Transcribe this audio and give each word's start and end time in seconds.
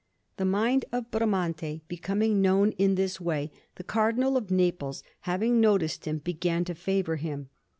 The 0.37 0.45
mind 0.45 0.85
of 0.91 1.11
Bramante 1.11 1.81
becoming 1.87 2.41
known 2.41 2.71
in 2.79 2.95
this 2.95 3.21
way, 3.21 3.51
the 3.75 3.83
Cardinal 3.83 4.35
of 4.35 4.49
Naples, 4.49 5.03
having 5.29 5.61
noticed 5.61 6.05
him, 6.05 6.17
began 6.17 6.65
to 6.65 6.73
favour 6.73 7.17
him. 7.17 7.49